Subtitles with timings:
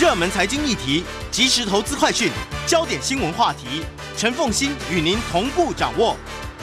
[0.00, 2.32] 热门财经议题、即时投资快讯、
[2.66, 3.84] 焦点新闻话题，
[4.16, 6.16] 陈凤欣与您同步掌握。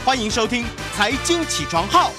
[0.04, 0.64] 欢迎收听
[0.96, 2.10] 《财经起床号》。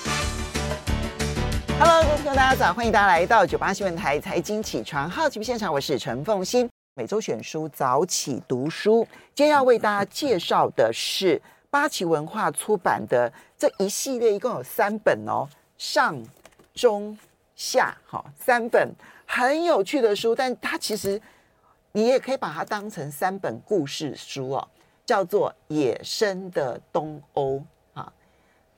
[1.81, 6.71] Hello，各位听众，大家早，欢迎大家来到九八新闻台《财经起床号》节目现场，我是陈凤欣。
[6.94, 9.04] 每周选书早起读书，
[9.35, 15.48] 今天要为大家介绍的是八旗文化出版的这一系列，一共有三本哦，
[15.78, 16.16] 上、
[16.77, 17.19] 中、
[17.56, 18.95] 下，好，三本。
[19.30, 21.20] 很有趣的书，但它其实
[21.92, 24.68] 你也可以把它当成三本故事书哦，
[25.04, 27.56] 叫做《野生的东欧》
[27.92, 28.10] 啊。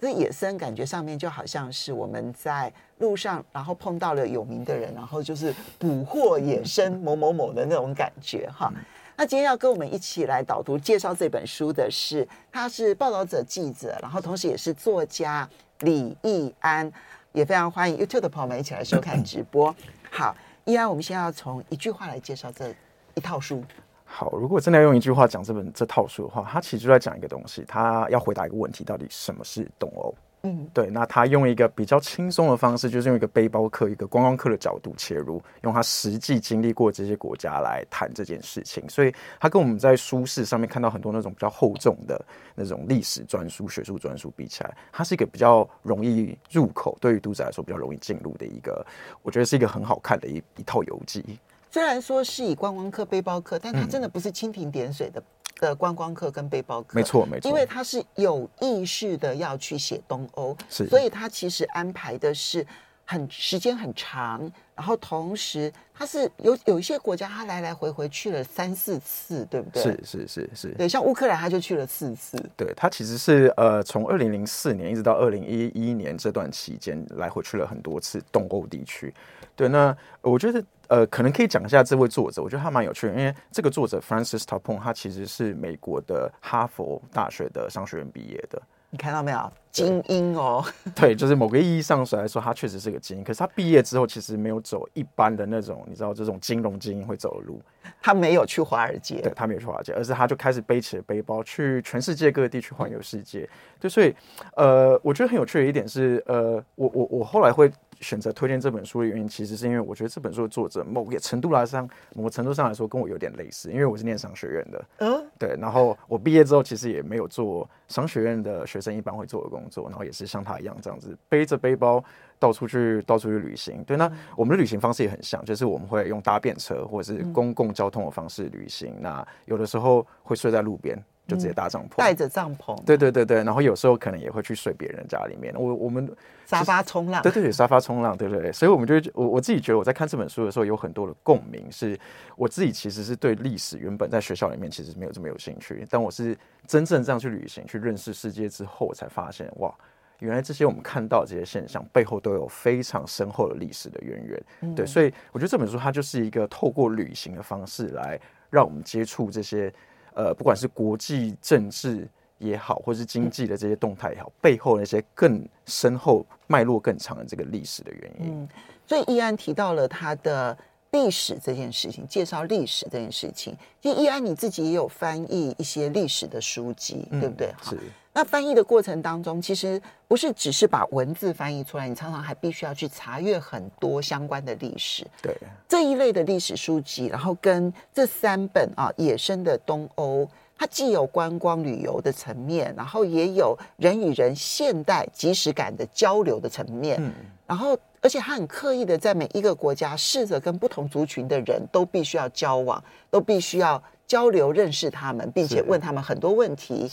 [0.01, 8.73] 这野生感觉上面就好像是我们在路上，然后碰到了有名的人，然后就是捕获野生某某某的那种感觉哈。
[9.17, 15.49] 那今天要跟我们一起来导读介绍这本书的是，他是报道者记者，然后同时也是作家
[15.81, 16.91] 李义安，
[17.33, 19.75] 也非常欢迎 YouTube 的朋友们一起来收看直播。
[20.11, 22.75] 好，依然我们先要从一句话来介绍这
[23.15, 23.65] 一套书。
[24.05, 30.13] 好，如果真的要用一句话讲这本这套书的话，它其实就在讲一个东西，它要回答一个问题：到底什么是东欧？
[30.43, 38.83] 嗯，对，那他用一个比较轻松的方式，就是用一个背包客、一个观光客的角度切入，用他实际经历过这些国家来谈这件事情。
[38.89, 42.19] 所以，他跟我们在书市上面看到很多那种比较厚重的
[42.55, 48.83] 那种历史专书、学术专书比起来，它是一个比较容易入口，对于读者来说比较容易进入的一个，
[49.23, 51.23] 我觉得是一个很好看的一一套游记。
[51.71, 55.23] 虽然说是以观光客、背包客，但它真的不是蜻蜓点水的。
[55.61, 62.67] 嗯的观光客跟背包客，没错没错，因为他是有意识的要去写东欧，是，所以他其实安排的是
[63.05, 64.41] 很时间很长，
[64.75, 69.83] 然后同时他是有有一些国家他来来回回去了三四次，对不对？
[69.83, 79.13] 是是是是，对，像乌克兰他就去了四次，对，他其实是呃从二零零四年一直到二零一一年这段期间来回去了很多次东欧地区，
[79.55, 80.65] 对，那我觉得。
[80.91, 88.61] 呃，可能可以讲一下这位作者，我觉得他蛮有趣的，因为这个作者 Francis Tarpon 他其实是美国的哈佛大学的商学院毕业的。
[88.91, 90.65] 你看到没有，精英哦？
[90.97, 93.23] 对，就是某个意义上来说，他确实是个精英。
[93.23, 97.63] 可是他毕业之后，其实没有走一般的那种，你知道这种金融精英会走的路。
[98.03, 103.49] 他没有去华尔街，对，他没有去华尔街，而是他就开始背起了背包，去全世界各地去环游世界。
[103.79, 104.13] 对，所以
[104.57, 107.71] 呃，我觉得很有趣的一点是，呃，我我我后来会。
[108.01, 122.03] 选择推荐这本书的原因，其实是因为我觉得这本书的作者某个程度来上，某个程度上来说跟我有点类似，因为我是念商学院的，嗯，对，然后我毕业之后其实也没有做商学院的学生一般会做的工作，然后也是像他一样这样子背着背包
[122.39, 123.85] 到处去到处去旅行。
[123.85, 130.99] 对，那我们的旅行方式也很像，就是我们会用搭便车或者是公共交通的方式旅行，那有的时候会睡在路边。
[131.31, 135.55] 就直接搭帐篷，带着帐篷，对对对对，然后有时候可能也会去睡别人家里面。
[135.57, 136.11] 我我们
[136.45, 138.53] 沙发冲浪，对对对，沙发冲浪，对对对。
[138.53, 141.97] 所以我们就我我自己觉得我在看这本书的时候有很多的共鸣，是
[142.35, 146.37] 我自己其实是对历史原本在学校里面其实没有这么有兴趣，但我是
[146.67, 149.73] 真正这样去旅行去认识世界之后，我才发现哇，
[150.19, 154.43] 原来这些我们看到这些现象背后都有非常深厚的历史的渊源。
[154.63, 158.21] 嗯、对，所以我觉得这本书它就是一个透过旅行的方式来
[158.51, 159.73] 让我们接触这些。
[160.15, 168.43] 呃，不管是国际政治也好，或是经济的这些动态也好，背后那些更深厚、脉络更长的这个历史的原因。
[168.43, 168.49] 嗯，
[168.87, 170.57] 所以易安提到了他的
[170.93, 173.57] 历史这件事情，介绍历史这件事情。
[173.81, 177.55] 其实易安你自己也有翻译一些历史的书籍，嗯、对不对？
[177.63, 177.79] 是。
[178.13, 185.07] 那翻译的过程当中，其实不是只是把文字翻译出来，你常常还必须要去查阅很多相关的历史。
[185.23, 185.37] 对
[185.69, 190.23] 这一类的历史书籍，然后跟这三本啊《野生的东欧》，
[190.59, 196.97] 它既有观光旅游的层面，然后也有人与人现代即时感的交流的层面。
[197.01, 197.13] 嗯，
[197.47, 206.91] 然后而且他很刻意的在每一个国家试着跟不同族群的人都必须要交往，都必须要交流认识他们，并且问他们很多问题。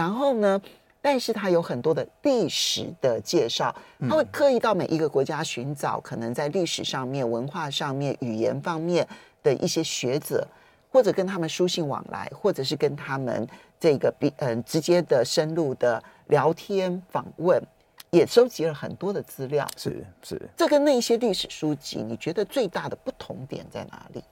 [0.00, 0.58] 然后呢，
[1.02, 3.74] 但是他有很多的历史的介绍，
[4.08, 9.06] 他会刻意到每一个国家寻找可能在历史上面、文化上面、语言方面
[9.42, 10.48] 的一些学者，
[10.90, 13.46] 或者跟他们书信往来，或者是跟他们
[13.78, 17.62] 这个比嗯直接的深入的聊天访问，
[18.08, 19.68] 也收集了很多的资料。
[19.76, 24.24] 是是，这跟那些历史书籍，你觉得最大的不同点在哪里？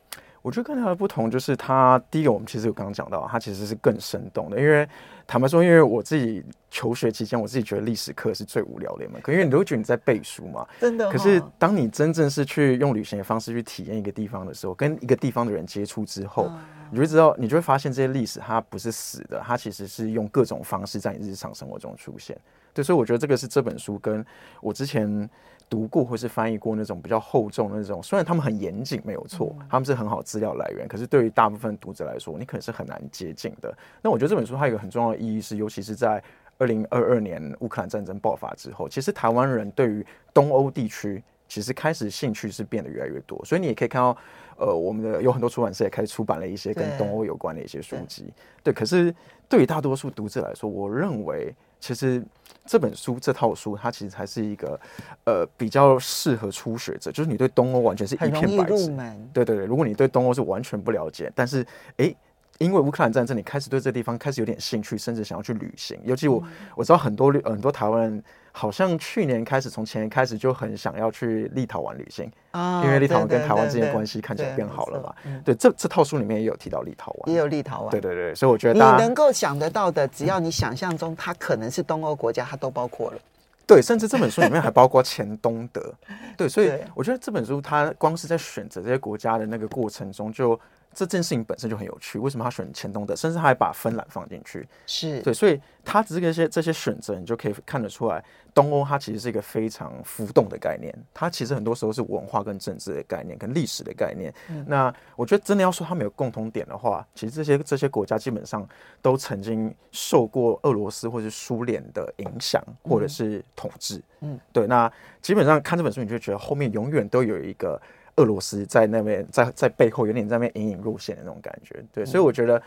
[0.49, 4.59] 我觉得跟它的不同就是，它第一个我们其实有刚刚讲到，它其实是更生动的。
[4.59, 4.89] 因为
[5.27, 10.67] 坦白说，因为我自己求学期间，我自己觉得历史课是最无聊的一门课，因为你都会觉得你在背书嘛。
[10.81, 11.11] 真的。
[11.11, 16.51] 可是当你真正是去用旅行的方式去体验一个地方的时候，跟一个地方的人接触之后，
[16.91, 22.35] 你就会知道，你就会发现这些历史它不是死的，它其实是用各种方式在你日常生活中出现。
[22.73, 24.25] 对，所以我觉得这个是这本书跟
[24.62, 25.29] 我之前。
[25.69, 33.76] 读过或是翻译过那种比较厚重的那种，虽然他们很严谨，没有错，他们是很好资料来源，可是对于大部分读者来说，你可能是很难接近的。
[34.03, 36.23] 那我觉得这本书它有一个很重要的意义是，尤其是在
[36.59, 44.17] 二零二二年乌克兰战争爆发之后，其实台湾人对于东欧地区其实开始兴趣是变得越来越多，所以你也可以看到，
[44.58, 48.25] 呃，我们的有很多出版社也开始出版了一些跟东欧有关的一些书籍。
[48.62, 49.14] 对，对，可是
[49.49, 51.55] 对于大多数读者来说，我认为。
[51.81, 52.20] 其实
[52.66, 54.81] 这本书这套书，它其实才是一个
[55.25, 58.88] 呃比较适合初学者，就是你对东欧完全是一片白纸。
[59.32, 61.64] 对对对，如果你对东欧是完全不了解，但是
[61.99, 62.12] 哎。
[62.58, 65.96] 因为乌克兰战争，你开始对这地方开始有点兴趣，甚至想要去旅行。
[66.02, 66.43] 尤其我
[66.75, 68.25] 我知道很多很多台湾人，
[68.58, 75.14] 好像去年开始，从前年开始就很想要去立陶宛旅行啊，因为立陶宛跟台湾之间关系看起来变好了嘛。
[75.44, 77.90] 对，这这套书里面也有提到立陶宛，也有立陶宛。
[77.90, 83.19] 对对对，所以我觉得你能够想得到的，只要你想象中它可能是东欧国家，它都包括了。
[83.64, 85.94] 对，甚至这本书里面还包括前东德。
[86.37, 90.58] 对，所以 我觉得这本书它光是在选择这些国家的那个过程中就。
[90.94, 94.67] 这件事情本身就很有趣，为什么他选前东德，甚至他还把芬兰放进去？
[94.87, 104.32] 是对，所以他只是这些这些选择，你就可以看得出来，东欧它其实是一个非常浮动的概念，它其实很多时候是文化跟政治的概念，跟历史的概念。
[104.49, 108.69] 嗯、那我觉得真的要说他们有共同点的话，其实这些这些国家基本上
[109.00, 114.02] 都曾经受过俄罗斯或是苏联的影响，或者是统治。
[114.20, 114.67] 嗯，对。
[114.67, 114.91] 那
[115.23, 117.81] 基本上看这本书，你就觉得后面永远都有一个。
[118.19, 122.61] 俄罗斯在那边，在在背后有点在那边隐隐入现的那种感觉，对，所以我觉得，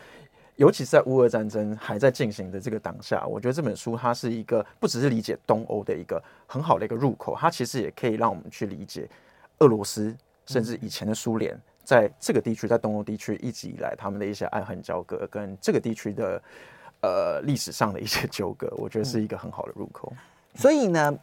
[0.56, 9.06] 尤其是在乌俄战争还在进行的这个当下，我觉得这本书它是一个不只是理解东欧的一个很好的一个入口，它其实也可以让我们去理解
[9.58, 10.16] 俄罗斯，
[10.46, 11.54] 甚至以前的苏联
[11.84, 16.42] 在这个地区，在东欧地区一直以来他们的一些爱恨交割，跟这个地区的
[17.02, 20.12] 呃历史上的一些纠葛，我觉得是一个很好的入口。
[20.54, 21.18] 所以呢。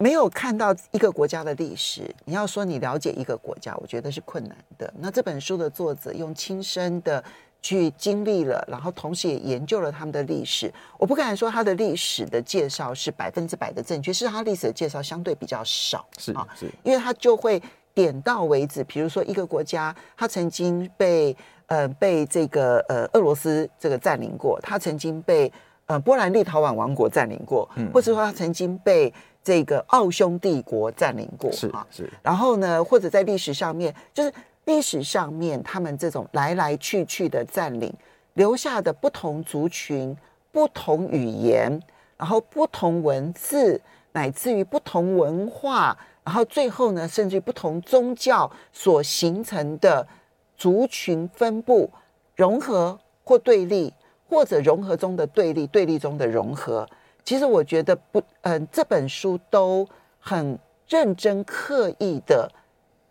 [0.00, 4.90] 没有看到一个国家的历史，你要说你了解一个国家，我觉得是困难的。
[4.98, 7.22] 那这本书的作者用亲身的
[7.60, 10.72] 去经历了，然后同时也研究了他们的历史。
[10.96, 17.62] 我不敢说他的历史的介绍是百分之百的正确，是他历史的介绍相对比较少，是啊，是，因为他就会
[17.92, 18.82] 点到为止。
[18.84, 21.36] 比如说一个国家，他曾经被
[21.66, 25.52] 呃被这个呃俄罗斯这个占领过，他曾经被
[25.90, 29.12] 呃波兰立陶宛王国占领过，嗯，或者说他曾经被。
[29.42, 32.12] 这个奥匈帝国占领过，是啊是。
[32.22, 34.30] 然后呢，或者在历史上面，就是
[34.66, 37.90] 历史上面他们这种来来去去的占领，
[38.34, 40.14] 留下的不同族群、
[40.52, 41.80] 不同语言，
[42.18, 43.80] 然后不同文字，
[44.12, 50.06] 乃至于不同文化，然后最后呢，甚至于不同宗教所形成的
[50.54, 51.90] 族群分布
[52.36, 53.90] 融合或对立，
[54.30, 56.88] 或者融合中的对立，对立中的融合。
[57.24, 59.86] 其实我觉得不，嗯、呃，这本书都
[60.20, 60.56] 很
[60.88, 62.50] 认真刻意的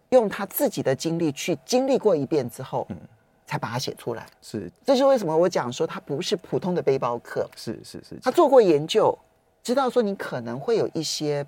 [0.09, 2.97] 用他自己的经历去经历过一遍之后，嗯，
[3.45, 4.25] 才把它写出来。
[4.41, 7.47] 是，这是为什么我讲说他不是普通的背包客。
[7.55, 9.15] 是是是，他做过研究，
[9.61, 11.45] 知道说你可能会有一些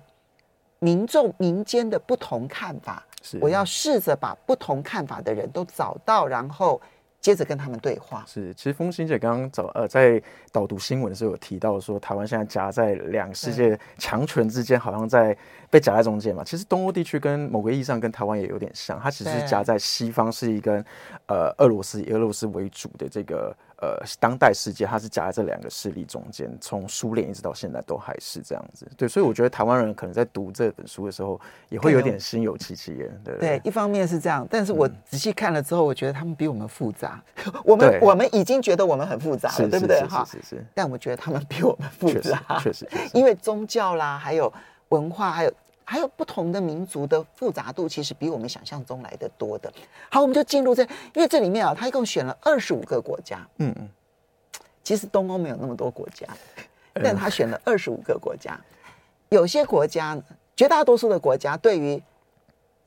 [0.80, 3.02] 民众民间的不同看法。
[3.22, 6.78] 是，我要试着把不同看法的人都找到，然后。
[7.22, 8.22] 接着跟他们对话。
[8.26, 15.34] 是，其实风行姐刚刚早呃在导读新闻的时候有提到说，台湾现在夹在两世界强权之间，好像在
[15.70, 16.44] 被夹在中间嘛。
[16.44, 20.84] 其实东欧地区跟某个意义上跟台湾也有点像，它其实是夹在西方是一个
[21.26, 23.56] 呃俄罗斯以俄罗斯为主的这个。
[23.82, 28.88] 呃，当代世界它是夹在这两个势力中间，从苏联一直到现在都还是这样子。
[28.96, 33.20] 对，所以我觉得台湾人可能在读这本书的时候，也会有点心有戚戚焉。
[33.24, 37.20] 对，对，一方面是这样，但是我仔细看了之后，我觉得他们比我们复杂。
[37.64, 40.00] 我们我们已经觉得我们很复杂了，对不对？
[40.04, 40.66] 哈，是是是。
[40.72, 44.52] 但我觉得他们比我们复杂，确实，因为宗教啦，还有
[44.90, 45.52] 文化，还有。
[45.92, 49.70] 还有不同的民族的复杂度，其实比我们想象中来的多的。
[50.10, 50.82] 好，我们就进入这，
[51.12, 53.46] 因为这里面啊，他一共选了二十五个国家。
[53.58, 53.86] 嗯嗯，
[54.82, 56.26] 其实东欧没有那么多国家，
[56.94, 58.58] 但他选了二十五个国家。
[59.28, 60.18] 有些国家，
[60.56, 62.02] 绝大多数的国家，对于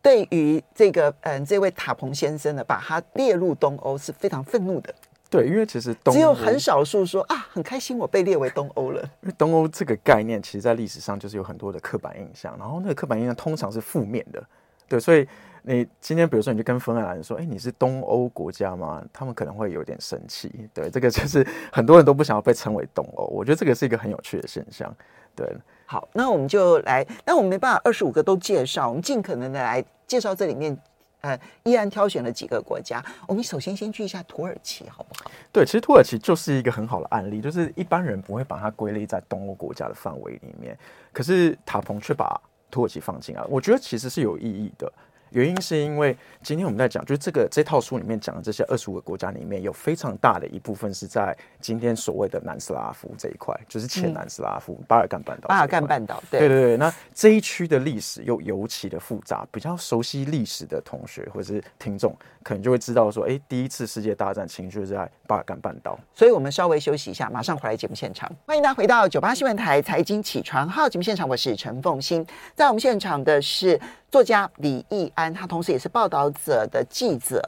[0.02, 4.92] 对于这个嗯，这位塔彭先生呢，把他列入东欧是非常愤怒的。
[5.36, 9.02] 对，因为其实只有很少数说啊，很开心我被列为东欧了。
[9.22, 14.42] 因为东欧这个概念，其实在历史上就是有很多的刻板印象，然后那个刻板印象通常是负面的。
[14.88, 15.28] 对，所以
[15.64, 19.04] 你今天比如说你就跟芬兰人说，哎，你是东欧国家吗？
[19.12, 20.70] 他们可能会有点生气。
[20.74, 23.26] 对，这个就是很多人都不想要被称为东欧。
[23.26, 24.96] 我觉得这个是一个很有趣的现象。
[25.36, 25.46] 对，
[25.86, 30.78] 好，那我们就来，那我们没办法二十五个都介绍，我们尽可能的来介绍这里面。
[31.26, 33.04] 呃，依然挑选了几个国家。
[33.28, 35.32] 我们首先先去一下土耳其，好不好？
[35.52, 40.78] 对，其实土耳其就是一个很好的案例，就是一般人不会把它归类在东欧国家的范围里面，
[41.12, 42.40] 可是塔彭却把
[42.70, 44.92] 土耳其放进来，我觉得其实是有意义的。
[45.36, 55.50] 原因是因为今天我们在讲，就是这个这套书里面讲的这些二十五个国家里面有非常大的一部分是在今天所谓的南斯拉夫这一块，就是前南斯拉夫、嗯、巴尔干半岛。
[55.50, 56.78] 巴尔干半岛，对对对对。
[56.78, 66.00] 那这一区的历史又尤其的复杂，比较熟悉历史的同学或者是听众，可能就会知道说，哎，第一次世界大战其实就是在巴尔干半岛。
[66.14, 68.32] 所以我们稍微休息一下，马上回来节目现场。
[68.46, 72.26] 欢迎大家回到九八新闻台财经起床号节目现场，我是陈凤欣，
[72.56, 73.78] 在我们现场的是。
[74.16, 77.44] 作家李易安，他同时也是报道者的记者。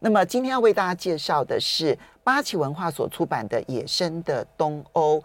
[0.00, 1.94] 那么今天要为大家介绍的是
[2.24, 5.18] 八旗文化所出版的《野生的东欧》。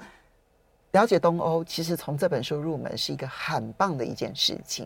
[0.91, 4.85] 了解东欧，其实从这本书入门是一个很棒的一件事情。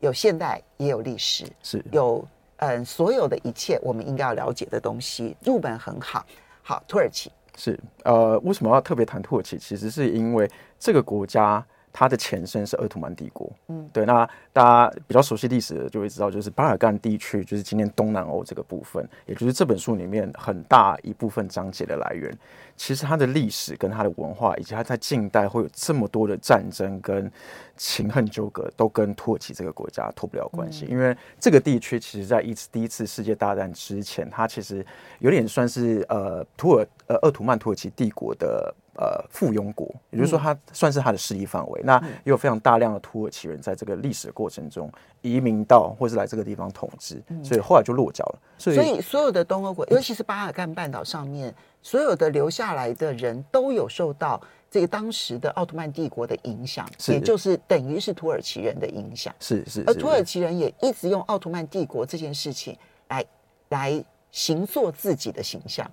[0.00, 6.26] 有现代，也有历史，是有嗯，所有的一切我们应该要了解的东西，入门很好。
[6.62, 9.56] 好，土耳其是呃，为什么要特别谈土耳其？
[9.56, 11.64] 其实是因为这个国家。
[11.96, 14.04] 它的前身是鄂图曼帝国，嗯，对。
[14.04, 22.36] 那大家比较熟悉历史的就会知道，就是巴尔干地区，就是今天东南欧这个部分，也就是这本书里面很大一部分章节的来源。
[22.76, 27.30] 其实它的历史跟它的文化，以及它在近代会有这么多的战争跟
[27.76, 30.86] 情恨纠葛，都跟土耳其这个国家脱不了关系。
[30.86, 34.84] 因为这个地区其实在一次第一次世界大战之前，它其实
[35.20, 38.74] 有点算是呃土耳呃鄂图曼土耳其帝国的。
[38.96, 41.80] 呃，附庸国，也就是说，它算是它的势力范围。
[41.82, 48.38] 嗯、那也有非常大量的土耳其人在这个历史的过程中移民到，或是来这个地方统治，嗯、所以后来就落脚了。
[48.56, 59.34] 所以，所以所有的东欧国，尤其是巴尔干半岛上面，嗯、所有的留下来的人都有受到这个当时的奥特曼帝国的影响，也就是等于是土耳其人的影响。
[59.40, 62.76] 是是，而土耳其人也一直用奥特曼帝国这件事情
[63.08, 63.24] 来
[63.70, 65.90] 来形塑自己的形象。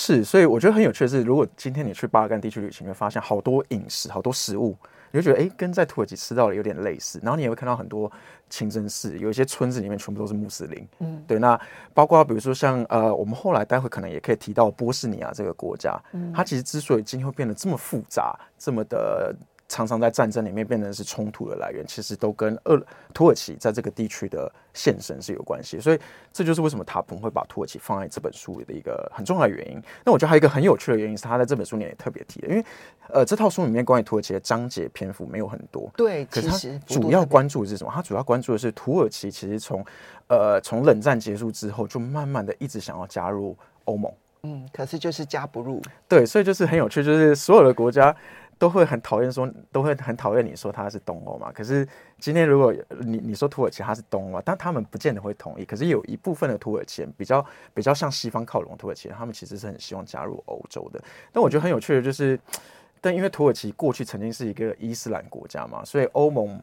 [0.00, 4.76] 是，所以我觉得很有趣的是，如果今天你去巴尔干地区旅行，会发现好多饮食、好多食物，
[5.10, 7.18] 你就觉得哎，跟在土耳其吃到的有点类似。
[7.20, 8.08] 然后你也会看到很多
[8.48, 10.86] 清真寺，有一些村子里面全部都是穆斯林。
[11.00, 11.40] 嗯，对。
[11.40, 11.60] 那
[11.92, 19.34] 包括比如说像呃，我们后来待会可能也可以提到波斯尼亚这个国家，嗯，它其实之所以今天会变得这么复杂，这么的。
[19.68, 22.82] 常常在战争里面变成是冲突的来源，其实都跟俄
[23.12, 26.00] 土耳其在这个地区的现身是有关系，所以
[26.32, 29.78] 这就是为什么塔彭会把土耳其放在这本书里的一个很重要的原因。
[30.06, 32.64] 那我觉得还有一个很有趣的原因是，他在这本书里面也特别提的，因为
[33.10, 37.92] 呃这套书里面关于土耳其的章节篇幅没有很多，对，可是他主要关注的是什么？
[37.94, 39.84] 他主要关注的是土耳其其实从
[40.28, 44.10] 呃从冷战结束之后，就慢慢的一直想要加入欧盟，
[44.44, 48.16] 嗯，可是就是加不入，对，所以就是很有趣，就是所有的国家。
[48.58, 51.52] 都会很讨厌说，都会很讨厌你说他是东欧嘛。
[51.52, 51.86] 可是
[52.18, 55.64] 今天如果你你说土耳其他是东欧，但他们不见得会同意。
[55.64, 61.00] 可是有一部分的土耳其人比较比较向西方靠拢，土耳其人他们其实是很希望加入欧洲的。
[61.32, 62.38] 但我觉得很有趣的就是，
[63.00, 66.60] 但因为土耳其过去曾经是一个伊斯兰国家嘛，所以欧盟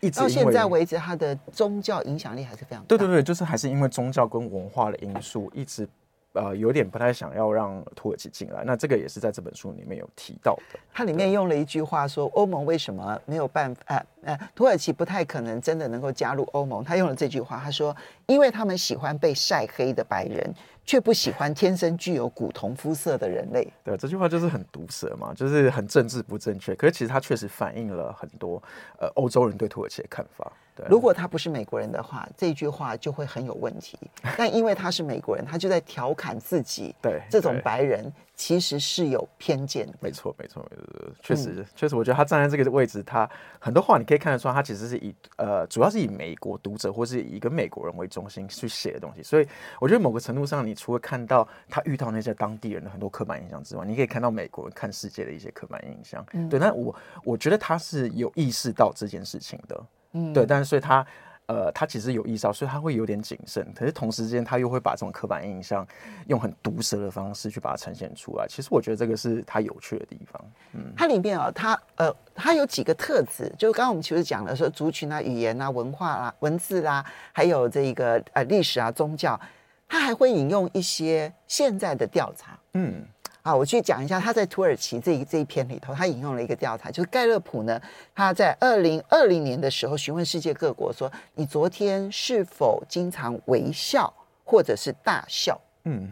[0.00, 2.86] 一直到现在为止，它的宗教影响力还是非常大。
[2.88, 5.86] 对对对，就是还是因为宗教跟文化的因素一直。
[6.34, 10.78] 呃，有点不太想要让土耳其进来，那这个也是在这本书里面有提到的。
[10.92, 13.82] 它里面用了一句话说，欧盟为什么没有办法？
[13.86, 16.84] 呃呃，土耳其不太可能真的能够加入欧盟。
[16.84, 20.54] 他用了这句话，他说，因为他们喜欢被晒黑的白人。
[20.86, 23.66] 却不喜欢天生具有古铜肤色的人类。
[23.82, 26.74] 对，这句话就是很毒舌嘛，就是很政治不正确。
[26.74, 28.62] 可是其实它确实反映了很多
[29.00, 30.52] 呃欧洲人对土耳其的看法。
[30.76, 33.98] 对，如果他不是美国人的话，这句话就会很有问题。
[34.38, 36.94] 但因为他是美国人，他就在调侃自己。
[37.02, 39.88] 对，这种白人其实是有偏见。
[40.00, 43.28] 没错，没错，没错，确实，嗯、确实，我觉得他站在这个位置，他
[43.58, 49.22] 很多话你可以看得出来，他其实是以呃，主要是以美国读者或是以一个美国人为中心去写的东西。
[49.22, 49.48] 所以
[49.80, 50.74] 我觉得某个程度上，你。
[50.84, 56.22] 除了看到他遇到那些当地人的很多刻板印象之外，你可以看到美国人看世界的一些刻板印象。
[56.32, 59.82] 嗯、对，那我我觉得他是有意识到这件事情的。
[60.14, 61.06] 嗯，对，但是所以他
[61.46, 63.70] 呃，他其实有意识到，所以他会有点谨慎。
[63.74, 65.86] 可是同时间，他又会把这种刻板印象
[66.26, 68.46] 用很毒舌的方式去把它呈现出来。
[68.48, 70.42] 其实我觉得这个是他有趣的地方。
[70.72, 79.38] 嗯，它里面啊、哦，它呃，它有几个特质，就刚刚我们其实讲了说族群啊、语言啊、文化啦、啊、文字啦、啊，还有这个呃历史啊、宗教。
[79.86, 83.04] 他还会引用一些现在的调查，嗯，
[83.46, 87.78] 好，我去讲一下他在土耳其这一这一篇里头，他引用了一个调查，就是盖勒普呢，
[88.14, 94.10] 他在二零二零年的时候询问世界各国说，你昨天是否经常微笑
[94.44, 95.60] 或者是大笑？
[95.84, 96.10] 嗯，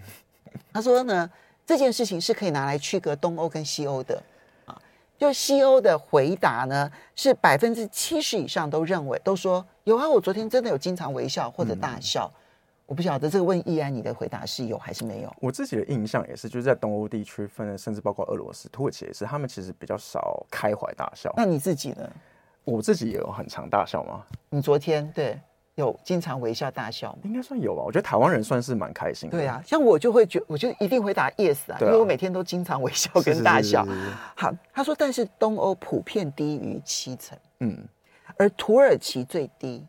[0.74, 1.30] 他说呢，
[1.64, 4.22] 这件事情是可以拿来区隔东欧跟西欧的
[4.66, 4.78] 啊，
[5.16, 12.30] 就西欧的回答呢是百分之七十以上都认为都说有啊，我昨天真的有经常微笑或者大笑。
[12.34, 12.38] 嗯
[12.92, 15.34] 我不晓得这个问易安，你的回答是有还是没有？
[15.40, 21.32] 我自己的印象也是，就是在东欧地区分，甚至包括俄罗斯、土耳其也是，他们其实比较少开怀大笑。
[21.34, 22.06] 那你自己呢？
[22.64, 24.22] 我自己也有很常大笑吗？
[24.50, 25.40] 你昨天对
[25.76, 27.20] 有经常微笑大笑吗？
[27.24, 27.82] 应该算有吧。
[27.82, 29.38] 我觉得台湾人算是蛮开心的。
[29.38, 33.86] 对啊，像我就会觉，我就一定回答 yes 啊，啊因为我每天都经常微笑跟大笑。
[34.36, 37.88] 好，他说，但是东欧普遍低于七成，嗯，
[38.36, 39.82] 而土耳其最低，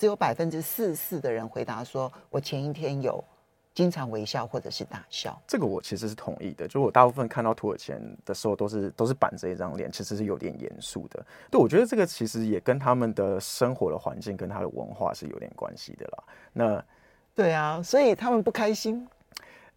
[0.00, 3.22] 只有百分之四十四的人回答说，我前一天有。
[3.72, 6.66] 经常微笑或者是大笑，这个我其实是同意的。
[6.66, 11.24] 就我大部分看到土耳其人的时候，都是都是板着一张脸，其实是有点严肃的。
[11.52, 16.24] 对，我觉得这个其实也跟他们的生活的环境跟他的文化是有点关系的啦。
[16.52, 16.84] 那
[17.32, 19.06] 对啊，所以他们不开心。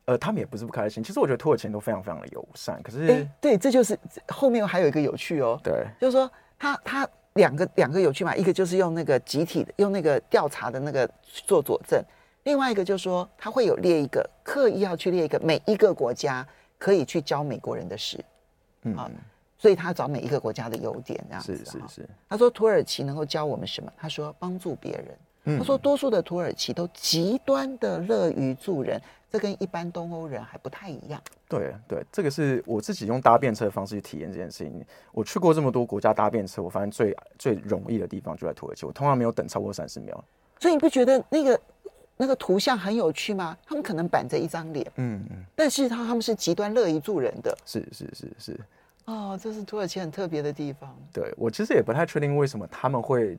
[0.05, 1.03] 呃，他们也不是不开心。
[1.03, 2.81] 其实我觉得土耳其人都非常非常的友善。
[2.81, 5.57] 可是，欸、对，这就是后面还有一个有趣哦。
[5.63, 12.03] 对，就是说他他两个两个有趣嘛，一个就是用那个集体的用那个调查的那个做佐证。
[12.43, 16.45] 另外一个就是说，他会有列一个刻意要去列一个每一个国家
[16.77, 18.23] 可以去教美国人的事，
[18.81, 19.09] 嗯啊，
[19.57, 21.55] 所以他找每一个国家的优点这样子。
[21.55, 22.09] 是是是。
[22.27, 23.91] 他说土耳其能够教我们什么？
[23.97, 25.07] 他说帮助别人。
[25.45, 29.01] 嗯、他说多数的土耳其都极端的乐于助人，
[29.33, 31.19] 这跟一般东欧人还不太一样。
[31.49, 34.85] 对对，这个是我自己用搭便车的方式去体验这件事情。
[35.11, 40.23] 我去过这么多国家搭便车，我发现最最容易的地方就在土耳其，我通常没有等超过三十秒。
[40.59, 41.59] 所以你不觉得那个？
[42.15, 43.57] 那个图像很有趣吗？
[43.65, 48.59] 他们可能板着一张脸，嗯嗯，但是他他们是极端乐于助人的，是是是是，
[49.05, 50.95] 哦，这是土耳其很特别的地方。
[51.11, 53.35] 对，我其实也不太确定为什么他们会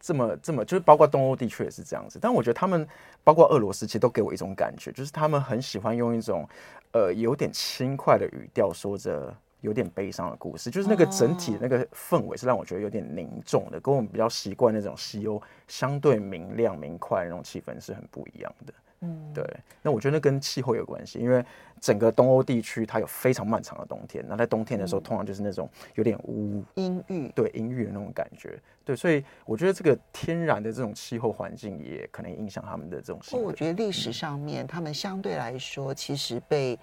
[0.00, 2.18] 这么这么，就是包括东欧地区也是这样子。
[2.20, 2.86] 但我觉得他们
[3.22, 6.48] 包括俄罗斯，其实都给我一种感觉，就是他们很喜欢用一种
[6.92, 9.34] 呃有点轻快的语调说着。
[9.60, 18.72] 有点悲伤的故事，就是那个整体的那个氛围是让我觉得有点凝重的，跟我们比较习惯那种西欧相对明亮明快的那种气氛是很不一样的。
[19.00, 19.44] 嗯，对。
[19.82, 21.44] 那我觉得那跟气候有关系，因为
[21.80, 28.58] 整个东欧地区它有非常漫长的冬天，那在冬天的时候通常就是那种有点乌阴郁，对阴郁的那种感觉。
[28.84, 33.20] 对，所以我觉得这个天然的这种气候环境也可能影响他们的这种。
[33.40, 36.78] 我觉得历史上面他们相对来说其实被。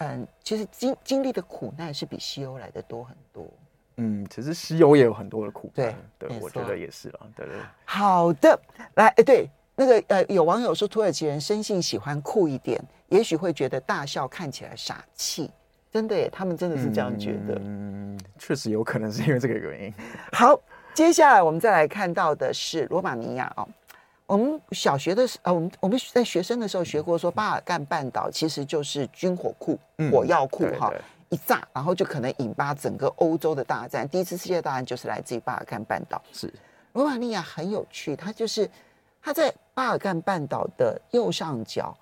[0.00, 3.44] 嗯，其实经经历的苦难是比西欧来的多很多。
[3.96, 5.92] 嗯，其实西欧也有很多的苦难。
[6.16, 7.20] 对，对，我觉得也是了。
[7.34, 7.56] 对对。
[7.84, 8.56] 好的，
[8.94, 15.48] 来，哎，对，那个呃，有网友说土耳其人生性喜欢酷一点，也许会觉得大笑看起来傻气。
[15.92, 17.54] 真的耶，他们真的是这样觉得。
[17.64, 19.94] 嗯，确实有可能是因为这个原因。
[20.32, 20.58] 好，
[20.92, 23.68] 接下来我们再来看到的是罗马尼亚哦。
[24.26, 30.92] 我们小学的时候，呃，我们我们在学生的时候学过，说巴尔干半岛其实就是军火库、嗯、火药库哈，
[31.28, 34.08] 一炸，然后就可能引发整个欧洲的大战。
[34.08, 36.20] 第一次世界大战就是来自于巴尔干半岛。
[36.32, 36.52] 是，
[36.94, 38.68] 罗马尼亚很有趣，它就是
[39.28, 41.94] 它在巴尔干半岛的右上角。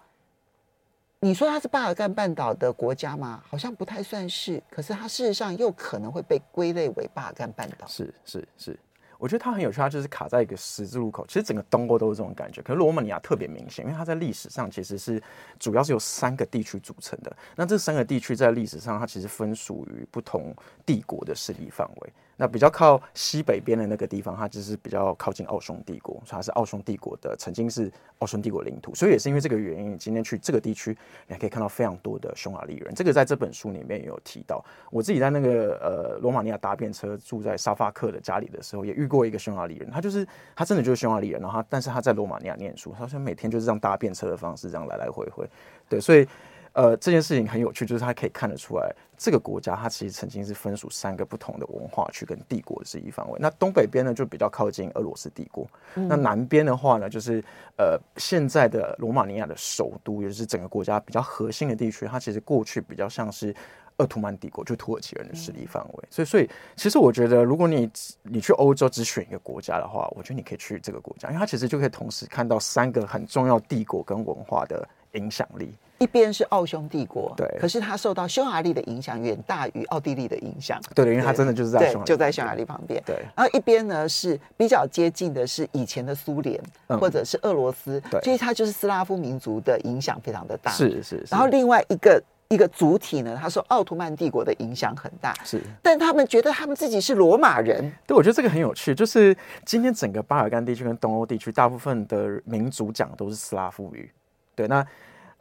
[1.18, 3.42] 你说它是巴尔干半岛的国家吗？
[3.48, 7.84] 好像不太算是，可是它事实上又可能会被归类为巴尔干半岛。
[7.88, 8.78] 是是是。
[9.18, 11.26] 我觉得它很有趣，它就是卡在一个十字路口。
[11.26, 15.20] 其实整个东欧都是这种感觉，可是罗马尼亚特别明显，因为它在历史上其实是
[15.58, 17.36] 主要是由三个地区组成的。
[17.56, 22.12] 那这三个地区在历史上，它其实分属于不同帝国的势力范围。
[22.36, 30.90] 那比较靠西北边的那个地方，它就是比较靠近奥匈帝国，所以它是奥匈帝国的，曾经是奥匈帝国领土，所以也是因为这个原因，今天去这个地区，
[31.26, 32.94] 你还可以看到非常多的匈牙利人。
[32.94, 34.62] 这个在这本书里面也有提到。
[34.90, 45.48] 我自己在那个呃罗马尼亚搭便车，住在沙发客的家里的时候，也遇过一个匈牙利人，他就是他真的就是匈牙利人，然后他但是他在罗马尼亚念书，他好像每天就是这样搭便车的方式这样来来回回，
[45.88, 46.28] 对，所以。
[46.76, 53.38] 呃，这件事情很有趣，就是它可以看得出来，这个国家它其实曾经是分属三个不同的文化区跟帝国的势力范围。
[53.40, 57.42] 那东北边呢，就比较靠近俄罗斯帝国；嗯、那南边的话呢，就是
[57.78, 63.56] 呃现在的罗马尼亚的首都，也就是整个国家比较核心的地区，它其实过去比较像是
[63.96, 65.94] 鄂图曼帝国，就土耳其人的势力范围。
[66.02, 67.90] 嗯、所以，所以其实我觉得，如果你
[68.22, 75.72] 你去欧洲只选一个国家的话，我觉得你可以去这个国家，因为它其实就可以同时看到三个很重要帝国跟文化的影响力。
[75.98, 83.16] 一边是奥匈帝国，对，可是它受到匈牙利的影响远大于奥地利的影响，对，因为它真的就是在匈牙利，就在匈牙利旁边，对。
[83.34, 91.26] 然后一边呢是比较接近的是以前的苏联、嗯、或者是俄罗斯，对，所以它就是斯拉夫民族的影响非常的大，是是，是。
[91.30, 104.10] 然后另外一个一个主体呢，他说奥图曼帝国的影响很大，是，但他们觉得他们自己是罗马人，对，我觉得这个很有趣，就是今天整个巴尔干地区跟东欧地区大部分的民族讲都是斯拉夫语，
[104.54, 104.86] 对，那。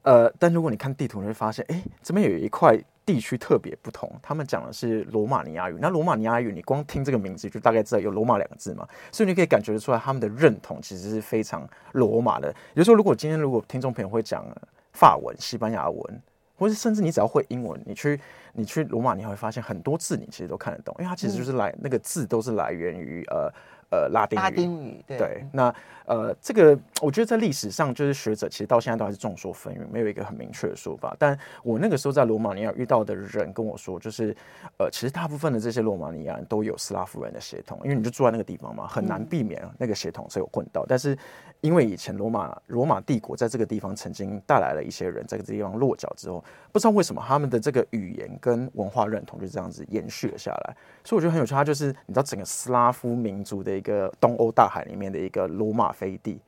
[0.06, 5.78] 呃，但如果你看地图，你会发现，哎，这边有一块地区特别不同，他们讲的是罗马尼亚语。
[5.82, 12.50] 那罗马尼亚语，你光听这个名字就大概知道有罗马两个字嘛，所以你可以感觉得出来，他们的认同其实是非常罗马的。
[12.76, 14.46] 也就是说，如果今天如果听众朋友会讲
[14.94, 16.22] 法文、西班牙文、
[16.56, 18.22] 或是甚至你只要会英文，你去
[18.54, 23.52] 你去罗马尼亚会发现很多字你其实都看得懂，因为它其实就是来、那个字都是来源于呃。
[23.96, 25.74] 呃，拉丁语，拉丁语，对，对，那
[26.06, 31.16] 呃，这个我觉得在历史上，就是学者其实到现在都还是众说纷纭，没有一个很明确的说法。
[31.18, 34.36] 但我那个时候在罗马尼亚遇到的人跟我说，就是
[34.78, 40.84] 呃，其实大部分的这些罗马尼亚人都有斯拉夫人的血统，因为你就住在那个地方嘛，很难避免那个血统是有混到。
[40.84, 41.18] 嗯、但是
[41.62, 50.76] 因为以前罗马罗马帝国在这个地方曾经带来了一些人，在这个地方落脚之后，不知道为什么他们的这个语言跟文化认同就这样子延续了下来。
[51.04, 56.40] 所以我觉得很有趣，它就是你知道整个斯拉夫民族的一个东欧大海里面的一个罗马飞地，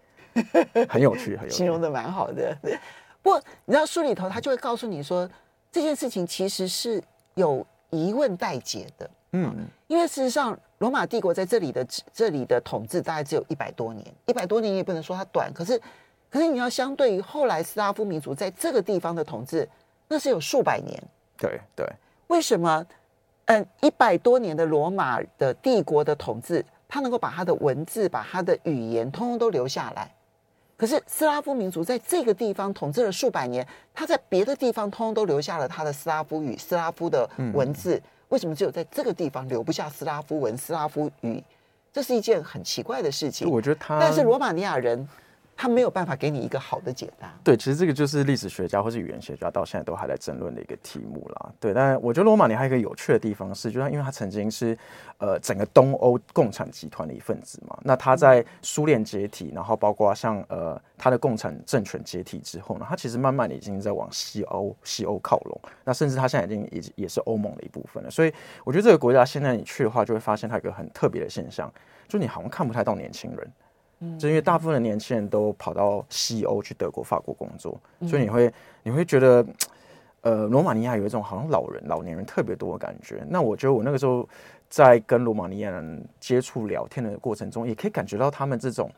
[0.89, 2.58] 很有趣，很有趣，形容的蛮好的。
[3.21, 5.30] 不过你知道书里头他就会告诉你说，
[5.71, 7.02] 这件事情其实是
[7.36, 9.10] 有疑问待解的。
[9.34, 9.54] 嗯，
[9.88, 15.80] 因为事实上罗马帝国在这里的这里的统治大概只有一百多年，一百多年也不能说它短，可是
[16.30, 19.67] 可是你要相对于后来斯拉夫民族在这个地方的统治，
[20.08, 21.02] 那是有数百年。
[21.38, 21.86] 对对，
[22.28, 22.86] 为什么？
[23.45, 30.12] 嗯，一百多年的罗马的帝国的统治，他能够把他的文字、把他的语言通通都留下来。
[30.76, 41.43] 可是斯拉夫民族在这个地方统治了数百年，他在别的地方通通都留下了他的斯拉夫语、斯拉夫的文字，嗯、为什么只有在这个地方留不下斯拉夫文、斯拉夫语？
[41.91, 43.50] 这是一件很奇怪的事情。
[43.50, 45.08] 我觉得他，但是罗马尼亚人。
[45.57, 47.33] 他没有办法给你一个好的解答。
[47.43, 51.51] 对，其实这个就是历史学家或是语言学家到现在都还在争论的一个题目啦。
[51.59, 54.77] 对，但我觉得罗马尼亚还有一个有趣的地方是，就是因为他曾经是
[55.17, 57.75] 呃整个东欧共产集团的一份子嘛。
[57.81, 65.59] 那他在苏联解体，然后包括像呃他的共产政权解体之后呢，他其实慢慢的已经在往西欧西欧靠拢。
[65.83, 68.11] 那甚至他现在已经也也是欧盟的一部分了。
[68.11, 68.31] 所以
[68.63, 71.73] 我觉得这个国家现在你去的话，就会发现它有一个很特别的现象，
[72.07, 73.51] 就你好像看不太到年轻人。
[74.19, 79.45] 就因为大部分的年轻人都跑到西欧去德国、法国工作，所以你会你会觉得，
[80.21, 83.23] 呃，罗马尼亚有一种好像老人、老年人特别多的感觉。
[83.27, 84.27] 那我觉得我那个时候
[84.69, 88.91] 在跟罗马尼亚人接触聊天的过程中，也可以感觉到他们这种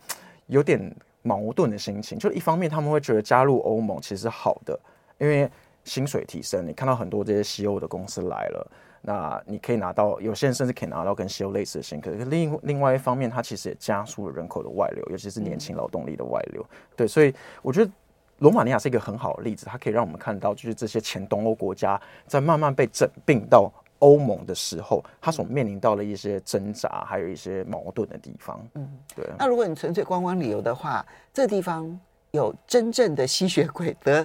[0.47, 2.19] 有点矛盾的心情。
[2.19, 4.77] 就一方面他们会觉得加入欧盟其实是好的，
[5.17, 5.49] 因为
[5.85, 8.71] 薪水提升，你看到很多这些西欧的公司来了。
[9.01, 12.13] 那你可以拿到，有些人甚至可以拿到跟西欧类似的薪水。
[12.13, 16.61] 可是另另外一方面，它其实也加速了人口的外流，尤其是年轻劳动力的外流。
[16.61, 17.91] 嗯、对，所以我觉得
[18.39, 28.59] 罗马尼亚是一个很好的例子，它可以让我们看到，就是这些前东欧国家在慢慢被整并到欧盟的时候，它所面临到的一些挣扎，还有一些矛盾的地方。
[28.75, 29.25] 嗯，对。
[29.37, 31.99] 那如果你纯粹观光旅游的话，这个地方。
[32.31, 34.23] 有真正的吸血鬼德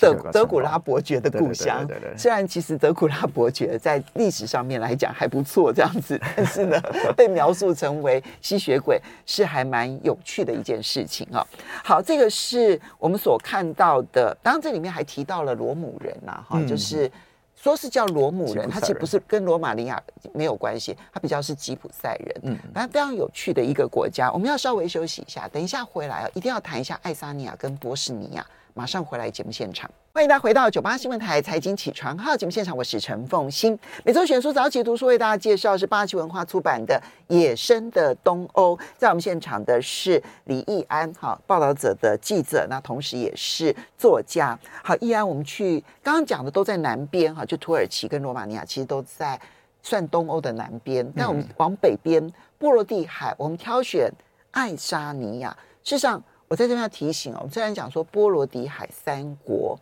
[0.00, 6.80] 德德古拉伯爵的故乡，虽然其实德古拉伯爵在历史上面来讲还不错这样子，但是呢，
[7.16, 11.46] 被描述成为吸血鬼是还蛮有趣的一件事情啊。
[11.82, 17.10] 好，这个是我们所看到的，当然这里面还提到了罗姆人呐，哈，就是。
[17.56, 20.00] 说是叫罗姆人，他其实不是跟罗马尼亚
[20.32, 24.30] 没有关系，他比较是吉普赛人，嗯，反正非常有趣的一个国家。
[24.30, 28.46] 我们要稍微休息一下，等一下回来啊，一定要谈一下爱沙尼亚跟波士尼亚。
[28.74, 33.78] 马上回来节目现场，欢迎大家回到九八新闻台财经起床号节目现场，我是陈凤欣。
[34.02, 36.98] 每周选书早起读书为大家介绍是八旗文化出版的
[37.34, 44.58] 《野生的东欧》，在我们现场的是李易安，哈，报道者的记者，那同时也是作家。
[44.82, 49.38] 好，易安，我们去刚刚讲的都在南边，哈，就土耳其跟罗马尼亚其实都在
[49.82, 51.06] 算东欧的南边。
[51.14, 52.26] 那我们往北边
[52.56, 54.10] 波罗的海，我们挑选
[54.52, 56.22] 爱沙尼亚，事实上。
[56.48, 59.76] 我在这边要提醒哦，我们虽然讲说波罗的海三国，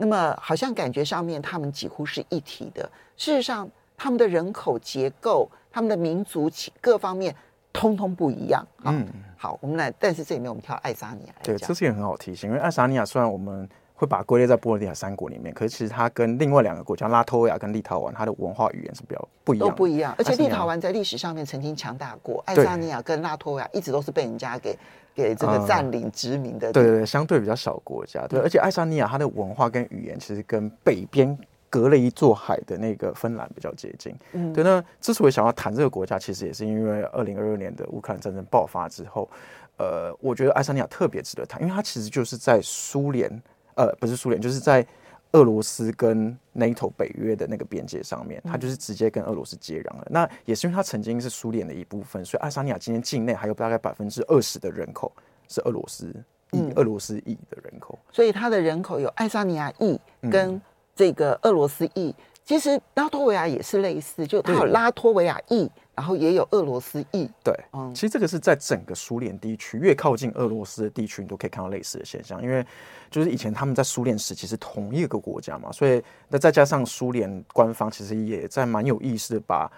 [0.00, 7.36] 那么好像感觉上面他们几乎是一体的，事实上他们的人口结构、他们的民族各方面
[7.72, 8.66] 通通不一样。
[8.84, 13.68] 嗯，好，我们来，但是这里面我们挑爱沙尼亚来讲，对，这是也很好提醒，因为爱沙尼亚虽然我们。
[14.00, 20.14] 会把它归类在波罗的海三国里面，可是其实它跟另外两个国家拉脱维亚跟立陶宛，它的文化语言是比较不一样，都不一样。
[20.16, 24.74] 而且立陶宛在历史上面曾经强大过，爱沙尼亚跟拉脱维亚一直都是被人家给
[25.14, 26.72] 给这个占领殖民的。
[26.72, 28.26] 对对对，相对比较小国家。
[28.26, 31.36] 对，而且爱沙尼亚它的文化跟语言其实跟北边
[31.68, 34.14] 隔了一座海的那个芬兰比较接近。
[34.32, 34.64] 嗯，对。
[34.64, 39.28] 那之所以想要谈这个国家，其实也是因为二零二二年的乌克兰战争爆发之后，
[39.76, 43.30] 呃，我觉得爱沙尼亚特别值得谈，因为它其实就是在苏联。
[43.76, 44.84] 呃，不是苏联，就是在
[45.32, 50.06] 俄罗斯跟 NATO 北约的那个边界上面，它就是直接跟俄罗斯接壤了。
[50.10, 55.12] 那也是因为它曾经是苏联的一部分，所以爱沙尼亚今天境内还有大概百分之二十的人口
[55.48, 56.14] 是俄罗斯
[56.52, 60.60] 裔、俄罗斯裔的人口，所以它的人口有爱沙尼亚裔跟
[60.94, 62.14] 这个俄罗斯裔。
[62.50, 67.30] 其实拉脱维亚也是类似，就它有拉脱维亚裔，然后也有俄罗斯裔。
[67.44, 72.42] 对，嗯，其实这个是在整个苏联地区，越靠近俄罗斯的地区，你都可以看到类似的现象。
[72.42, 72.66] 因为
[73.08, 79.70] 就是以前他们在苏联时期是同一个国家嘛，所以那再加上苏联官方其实也在蛮有意识的把。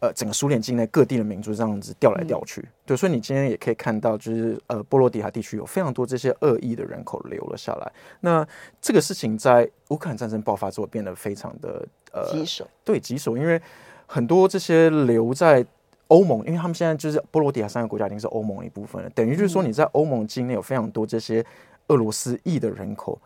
[0.00, 7.92] 呃，整个苏联境内各地的民族这样子调来调去，嗯、对，所以你今天也可以看到，就是呃，波罗的海地区有非常多这些恶意的人口留了下来。
[8.20, 8.46] 那
[8.80, 13.60] 这个事情在乌克兰战争爆发之后变得非常的呃棘手，对，棘手，因为
[14.06, 15.64] 很多这些留在
[16.08, 21.44] 欧盟，因为他们现在就是波罗的海三个国家已经是欧盟的一部分了，等于就是说你在欧盟境内有非常多这些
[21.88, 23.20] 俄罗斯裔的人口，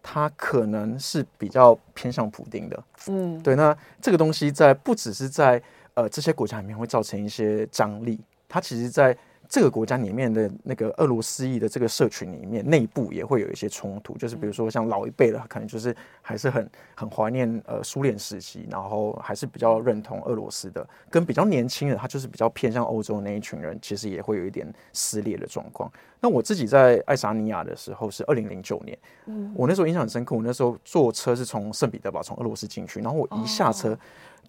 [0.00, 5.60] 他可能是比较偏向普丁的，嗯，对，那这个东西在不只是在
[5.94, 8.20] 呃，这些国家里面会造成一些张力。
[8.48, 9.16] 它其实在
[9.48, 14.16] 这个国家里面的那个俄罗斯裔的这个社群里面，内部也会有一些冲突。
[14.16, 20.88] 就是比如说像老一辈的，可能就是还是很很怀念呃苏联时期，然后还是比较认同俄罗斯的。
[21.10, 25.90] 跟比较年轻的，他就是比较偏向欧洲的那一群人，其实也会有一点撕裂的状况。
[26.20, 30.36] 那我自己在爱沙尼亚的时候是二零零九年，嗯，我那时候印象很深刻。
[30.36, 33.98] 我那时候坐车是从圣彼得堡从俄罗斯进去，然后我一下车。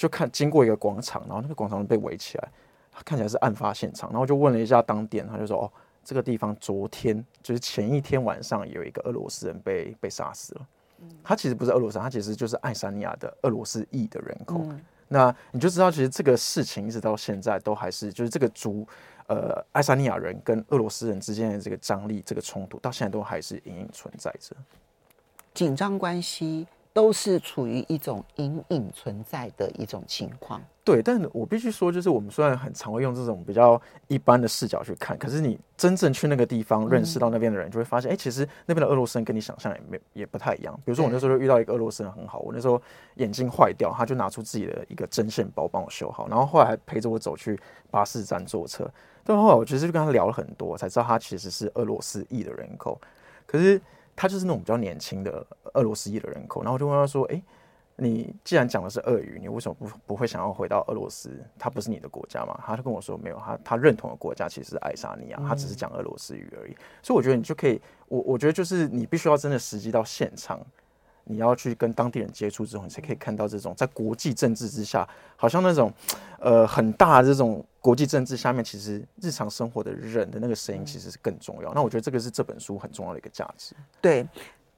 [0.02, 2.52] 就看经过一个广场，然后那个广场被围起来，
[3.06, 4.10] 看起来是案发现场。
[4.10, 5.72] 然后就问了一下当地，他就说：“哦，
[6.04, 10.68] 这个地方昨天就是前一天晚上有一个俄罗斯人被被杀死了。
[11.24, 14.66] 他其实不是俄罗斯，他其实就是爱沙尼亚的俄罗斯裔的人口。
[15.08, 18.84] 那你就知道，其实这个事情一直到现在都还是就是这个族
[19.28, 24.56] 呃爱沙尼亚人跟俄罗斯人之间的这个张力、这个冲突，到现在都还是隐隐存在着
[25.54, 30.62] 紧张关系。”都是处于一种隐隐存在的一种情况。
[30.84, 40.76] 对，但我必须说，就是我们虽然很常会用这种比较一般的视角去看，可是你真正去那个地方认识到那边的人，就会发现，哎、其实那边的俄罗斯人跟你想象也没也不太一样。
[40.84, 42.82] 比如说，我那时候就遇到一个俄罗斯人很好，我那时候
[43.18, 47.58] 眼镜坏掉，他就拿出自己的一个针线包帮我修好，然后后来还陪着我走去
[47.92, 48.90] 巴士站坐车。
[49.24, 53.00] 但后来我其实就跟他聊了很多，才知道他其实是俄罗斯裔的人口，
[53.46, 53.80] 可是。
[54.16, 57.42] 他就是那种比较年轻的俄罗斯裔的人口，然后我就问他说：“哎，
[57.96, 61.30] 你既然讲的是俄语，你为什么不不会想要回到俄罗斯？
[61.58, 70.60] 他不是你的国家吗？”他就跟我说：“没有，他他认同的国家其实是爱沙尼亚，他只是讲俄罗斯语而已。”所以我觉得你就可以，我我觉得就是你必须要真的实际到现场。
[71.24, 75.94] 你要去跟当地人接触之后，你才可以看到这种在国际政治之下，好像那种
[76.40, 81.74] 呃很大的这种国际政治下面，其实日常生活的人的那个声音其实是更重要。
[81.74, 83.76] 那我觉得这个是这本书很重要的一个价值。
[84.00, 84.26] 对，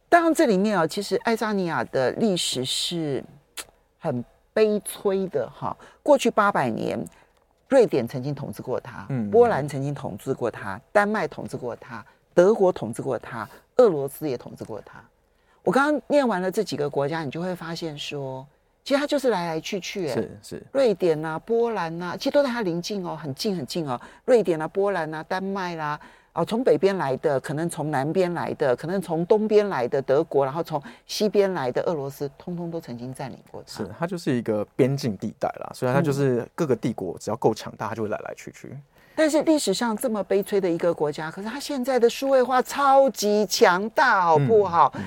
[0.08, 3.22] 当然这里面啊，其实爱沙尼亚的历史是
[4.00, 5.76] 很悲催的哈。
[6.02, 6.98] 过去八百年，
[7.68, 15.04] 瑞典曾经统治过它，嗯，波兰曾经统治过它，丹麦统治过它，德国统治过它，俄罗斯也统治过它。
[15.64, 18.48] 我刚刚念完了这几个国家，你就会发现说，
[18.84, 24.00] 其实它就是来来去去，是是，瑞典呐、啊、波兰呐、啊，其实都在它邻近哦，很近很近哦。
[24.26, 25.98] 瑞典啊、波兰啊、丹麦啦，
[26.34, 33.72] 哦，从北边来的，可能从南边来的，可能从东边来的德国，然后从西边来的俄罗斯，通通都曾经占领过它。
[33.72, 38.78] 是，它就是一个边境地带啦，所以它就是各个帝国只要够强大，它就会来来去去。
[39.16, 44.92] 但是历史上这么悲催的一个国家，可是它现在的数位化超级强大，好不好？
[44.96, 45.04] 嗯嗯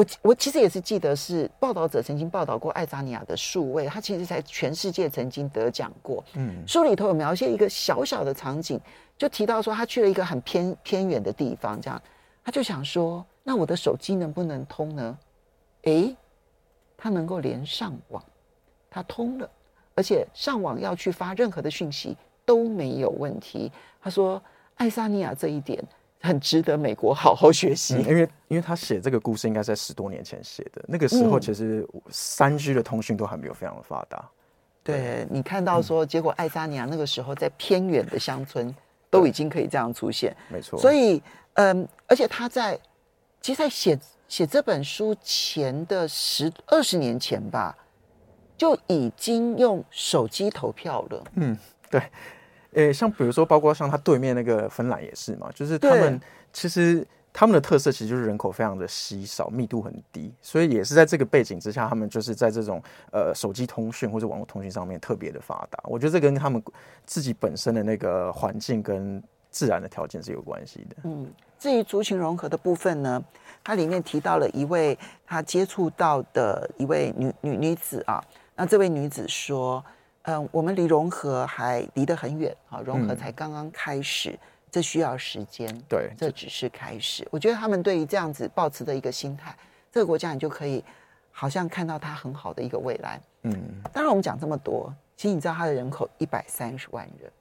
[0.00, 6.24] 我我其实也是记得，是报道者曾经报道过爱沙尼亚的数位，他其实在全世界曾经得奖过。
[6.36, 8.80] 嗯，书里头有描写一个小小的场景，
[9.18, 12.00] 就提到说他去了一个很偏偏远的地方，这样
[12.42, 15.18] 他就想说，那我的手机能不能通呢？
[15.82, 16.16] 诶，
[16.96, 18.24] 他能够连上网，
[18.88, 19.50] 他通了，
[19.94, 23.70] 而且上网要去发任何的讯息都没有问题。
[24.00, 24.42] 他说，
[24.76, 25.84] 爱沙尼亚这一点。
[26.20, 34.28] 很值得美国好好学习，嗯，因为因为他写这个故事应该在十多年前写的，那个时候其实三 G 的通讯都还没有非常的发达。
[34.82, 38.74] 对，对你看到说，结果爱沙尼亚那个时候在偏远的乡村
[39.08, 40.78] 都已经可以这样出现，没错。
[40.78, 41.22] 所以，
[41.54, 42.78] 嗯，而且他在
[43.40, 47.74] 其实，在写写这本书前的十二十年前吧，
[48.58, 51.24] 就已经用手机投票了。
[51.36, 51.56] 嗯，
[51.90, 52.02] 对。
[52.74, 56.20] 诶，像比如说，包括像他对面那个芬兰也是嘛，就是他们
[56.52, 62.80] 其实他们的特色其实就是人口非常的稀少，密度很低，所以也是在这个背景之下，他们就是在这种
[63.12, 65.80] 呃手机通讯或者网络通讯上面特别的发达。
[65.84, 66.62] 我觉得这跟他们
[67.04, 70.96] 自己本身的那个环境跟自然的条件是有关系的。
[71.02, 71.28] 嗯，
[71.58, 73.24] 至于族群融合的部分呢，
[73.64, 78.22] 它里面提到了一位他接触到的一位女女女子啊，
[78.54, 79.84] 那这位女子说。
[79.84, 79.94] 嗯，
[80.52, 84.38] 我们离融合还离得很远啊，融合才刚刚开始，嗯、
[84.70, 85.66] 这需要时间。
[85.88, 87.26] 对，这只是开始。
[87.30, 89.56] 我觉得他们对于这样子抱持的一个心态，
[89.90, 90.84] 这个国家你就可以
[91.30, 93.20] 好像看到它很好的一个未来。
[93.42, 93.54] 嗯，
[93.92, 97.32] 当然我们讲这么多，其实你知道它的人口一百三十万人，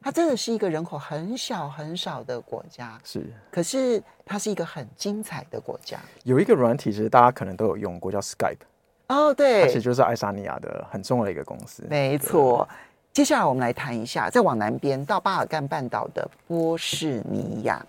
[0.00, 3.00] 它真的是一个人口很小很少的国家。
[3.04, 5.98] 是，可是它是一个很精彩的国家。
[6.24, 8.58] 有一个软体，其实大家可能都有用过，叫 Skype。
[9.08, 11.84] 哦，对，它其实就是爱沙尼亚的很重要的一个公司。
[11.88, 12.68] 没错。
[13.12, 17.82] 接下来我们来谈一下，再往南边到巴尔干半岛的波士尼亚，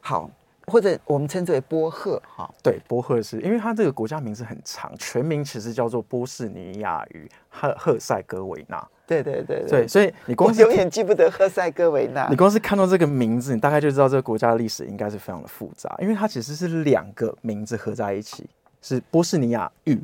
[0.00, 0.28] 好，
[0.66, 8.84] 或者我们称之为波赫，哈，对，波赫是因为它这个国家名字很长，全名其实叫做波士尼亚与赫赫塞哥维纳。
[9.06, 18.50] 对对对对，对，所以你光是永远记不得赫塞哥维纳，你光是看到这个名字，你大概就知道这个国家的历史应该是非常的复杂，因为它其实是两个名字合在一起，
[18.82, 19.96] 是波士尼亚与。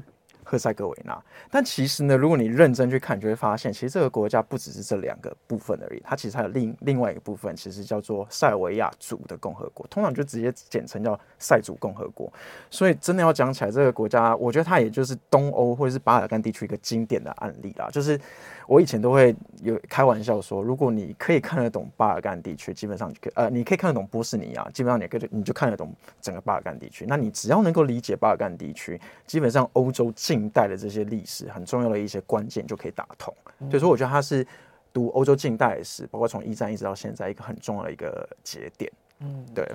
[0.50, 1.16] 赫塞哥维纳，
[1.48, 12.32] 但其实呢，如果你认真去看，你就会发现，其实这个国家不只是这两个部分而已，它其实还有另另外一个部分，其实叫做塞尔维亚族的共和国，通常就直接简称叫塞族共和国。
[12.68, 18.18] 所以真的要讲起来，这个国家，我觉得它也就是东欧或者是巴尔干地区一个经典的案例啦，就是。
[18.66, 27.04] 我以前都会有开玩笑说，如果你可以看得懂巴尔干地区，基本上就可呃，你可以看得懂波斯尼亚，基本上你可以你就看得懂整个巴尔干地区。
[27.08, 33.34] 那你只要能够理解巴尔干地区，基本上欧洲近代的这些历史很重要的一些关键就可以打通。
[33.68, 34.46] 所以说，我觉得它是
[34.92, 38.90] 读欧洲近代史，包括从一战一直到现在一个很重要的一个节点。
[39.18, 39.66] 嗯，对。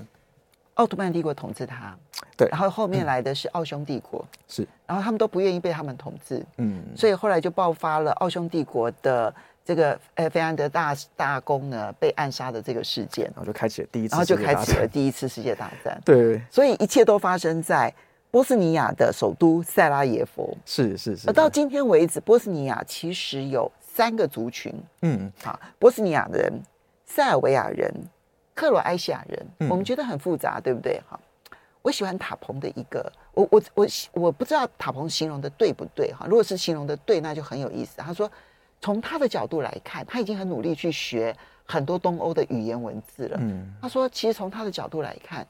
[0.76, 1.98] 奥图曼帝国统治他，
[2.36, 17.94] 对，然后后面来的是奥匈帝国，是、嗯，然后他们都不愿意被他们统治，嗯，所以后来就爆发了奥匈帝国的这个呃菲安德大大公呢被暗杀的这个事件，然后就开启了第一次，然后就开启了第一次世界大战，对，所以一切都发生在
[18.36, 26.52] 波斯尼亚的首都塞拉耶夫，是是是，而到今天为止，波斯尼亚其实有三个族群，嗯，好，波斯尼亚人、
[27.06, 27.90] 塞尔维亚人。
[28.54, 31.02] 克罗埃西亚人，我们觉得很复杂，嗯、对不对？
[31.10, 31.18] 哈，
[31.82, 36.26] 我喜欢塔鹏的一个，我我我我不知道塔鹏形容的对不对哈。
[36.28, 37.94] 如果是形容的对，那就很有意思。
[38.00, 38.30] 他说，
[38.82, 43.38] 从他的角度来看，他已经很努力去学很多东欧的语言文字了。
[43.40, 45.48] 嗯，他说，其实从他的角度来看，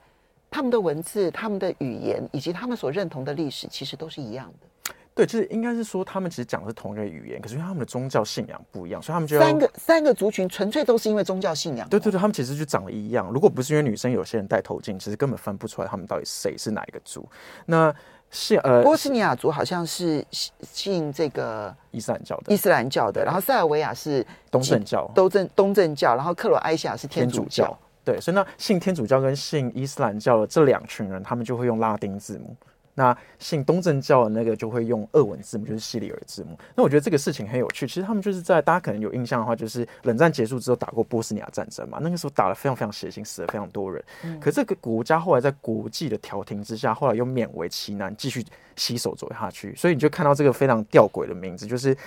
[0.49, 4.93] 他们的文字、他们的语言以及他们所认同的历史，其实都是一样的。
[5.13, 11.87] 对，就是应该是说，他们其实讲的是同一个语言，可是因为他们的宗教信仰不一样，所以他们就三个三个族群纯粹都是因为宗教信仰。
[11.87, 13.31] 对对对，他们其实就长得一样。
[13.31, 17.25] 如果不是因为女生有些人戴头巾，其实根本分不出来他们到底谁是哪一个族。
[17.65, 17.95] 那
[18.29, 23.23] 是呃，波斯尼亚族好像是信这个伊斯兰教的，伊斯兰教的。
[23.23, 26.13] 然后塞尔维亚是东正教，东正东正教。
[26.13, 27.77] 然后克罗埃西亚是天主教。
[28.05, 32.55] 对，所以那信天主教跟信伊斯兰教的这两群人，他们就会用拉丁字母。
[32.97, 36.57] 那信东正教的那个就会用俄文字母，就是西里尔字母。
[36.75, 37.85] 那我觉得这个事情很有趣。
[37.85, 41.97] 其实他们就是在大家可能有印象的话，就是冷战结束之后打过波斯尼亚战争嘛。
[42.01, 44.01] 那个时候打了非常非常血腥，死了非常多人。
[44.23, 44.39] 嗯。
[44.39, 48.41] 可这个国家后来在国际的调停之下，后来又勉为其难继续
[48.77, 49.75] 携手走下去。
[49.75, 51.97] 所以你就看到这个非常吊诡的名字，就是。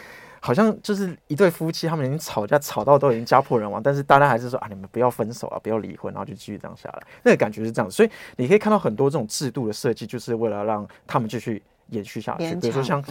[0.41, 7.03] 好像就是一对夫妻，他们已经吵架吵到都已经家破人亡，但是大家还是说啊，你们不要分手啊，不要离婚，然后就继续这样下来。
[7.23, 12.55] 那个感觉是这样，所以你可以看到很多这种制度的设计，就是为了让他们继续延续下去。
[12.57, 13.03] 比如说像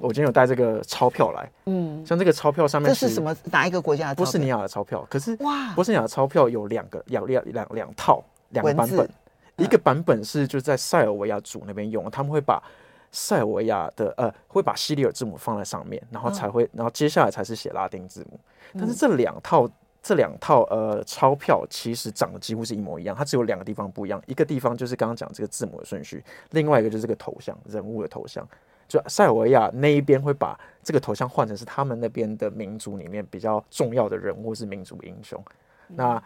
[0.00, 3.34] 我今天有带这个钞票来，嗯，像这个钞票上面这是什么？
[3.50, 4.14] 哪一个国家的？
[4.14, 5.06] 波斯尼亚的钞票。
[5.08, 9.10] 可是哇，波斯尼亚的钞票有两个，两两两两套两个版本，
[9.56, 12.62] 一个版本是就是在塞尔维亚族那边用，他们会把。
[13.14, 18.38] 塞尔维亚的呃，会把西里尔字母放在上面，然后才会，然后接下来才是写拉丁字母。
[18.74, 19.70] 但是这两套
[20.02, 24.20] 这两套呃钞票其实长得几乎是一模一样，它只有两个地方不一样。
[24.26, 28.46] 一个地方就是刚刚讲这个字母的顺序，另外一个就是这个头像人物的头像。
[28.86, 35.42] 就塞尔维亚那一边会把这个头像换成是他们那边的民族里面比较重要的人物，是民族英雄。
[35.88, 36.22] 那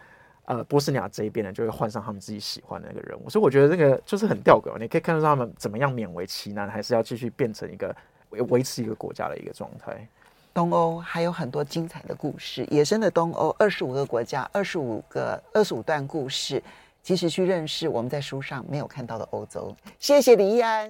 [0.49, 4.75] 呃，波斯尼亚这一边呢，就会换上他们自己喜欢的那个人物，所以我觉得这个就是很吊诡。
[4.79, 7.95] 你可以看到他们怎么样勉为其难，还是要继续变成一个
[8.31, 10.07] 维维持一个国家的一个状态。
[10.51, 16.61] 东欧还有很多精彩的故事，野生的东欧，二十五个国家，二十五个二十五段故事，
[17.03, 19.75] 其实去认识我们在书上没有看到的欧洲。
[19.99, 20.87] 谢谢李易安。